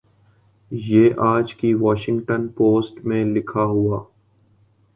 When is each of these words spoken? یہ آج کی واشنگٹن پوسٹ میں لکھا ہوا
یہ 0.71 1.09
آج 1.25 1.53
کی 1.55 1.73
واشنگٹن 1.73 2.47
پوسٹ 2.47 3.05
میں 3.05 3.23
لکھا 3.25 3.63
ہوا 3.63 4.03